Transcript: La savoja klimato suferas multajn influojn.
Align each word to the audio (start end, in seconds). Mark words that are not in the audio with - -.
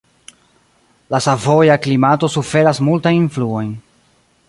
La 1.15 1.19
savoja 1.27 1.77
klimato 1.83 2.33
suferas 2.37 2.83
multajn 2.89 3.23
influojn. 3.25 3.73